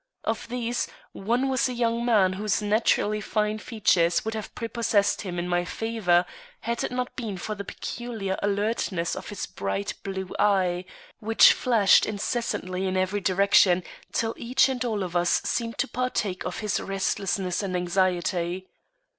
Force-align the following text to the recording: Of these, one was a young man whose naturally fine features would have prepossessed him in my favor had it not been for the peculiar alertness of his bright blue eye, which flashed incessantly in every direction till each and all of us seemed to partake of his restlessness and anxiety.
Of 0.23 0.47
these, 0.49 0.87
one 1.11 1.47
was 1.47 1.69
a 1.69 1.73
young 1.73 2.03
man 2.03 2.33
whose 2.33 2.59
naturally 2.59 3.21
fine 3.21 3.59
features 3.59 4.25
would 4.25 4.33
have 4.33 4.55
prepossessed 4.55 5.21
him 5.21 5.37
in 5.37 5.47
my 5.47 5.63
favor 5.63 6.25
had 6.61 6.83
it 6.83 6.91
not 6.91 7.15
been 7.15 7.37
for 7.37 7.53
the 7.53 7.63
peculiar 7.63 8.35
alertness 8.41 9.15
of 9.15 9.29
his 9.29 9.45
bright 9.45 9.93
blue 10.01 10.31
eye, 10.39 10.85
which 11.19 11.53
flashed 11.53 12.07
incessantly 12.07 12.87
in 12.87 12.97
every 12.97 13.21
direction 13.21 13.83
till 14.11 14.33
each 14.39 14.69
and 14.69 14.83
all 14.83 15.03
of 15.03 15.15
us 15.15 15.39
seemed 15.43 15.77
to 15.77 15.87
partake 15.87 16.45
of 16.45 16.61
his 16.61 16.79
restlessness 16.79 17.61
and 17.61 17.75
anxiety. 17.75 18.65